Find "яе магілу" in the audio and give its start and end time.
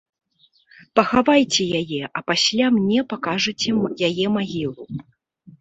4.09-4.83